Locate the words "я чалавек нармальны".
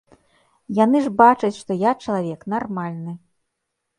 1.81-3.13